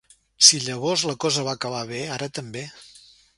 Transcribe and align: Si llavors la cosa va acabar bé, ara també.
Si 0.45 0.61
llavors 0.67 1.03
la 1.09 1.15
cosa 1.25 1.43
va 1.49 1.53
acabar 1.59 1.83
bé, 1.93 2.01
ara 2.17 2.31
també. 2.41 2.65